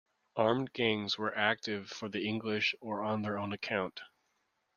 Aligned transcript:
Armed 0.35 0.73
gangs 0.73 1.19
were 1.19 1.37
active 1.37 1.87
for 1.89 2.09
the 2.09 2.27
English 2.27 2.73
or 2.81 3.03
on 3.03 3.21
their 3.21 3.37
own 3.37 3.53
account. 3.53 4.01